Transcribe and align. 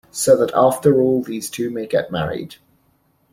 So 0.09 0.35
that 0.37 0.49
after 0.55 0.99
all 0.99 1.21
these 1.21 1.47
two 1.51 1.69
may 1.69 1.85
get 1.85 2.09
married. 2.11 2.55